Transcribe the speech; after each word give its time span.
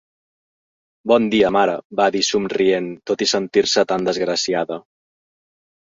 "Bon 1.11 1.27
dia, 1.33 1.51
mare" 1.57 1.75
va 2.01 2.07
dir 2.17 2.23
somrient, 2.29 2.89
tot 3.11 3.25
i 3.27 3.31
sentir-se 3.35 3.85
tan 3.93 4.09
desgraciada. 4.11 4.83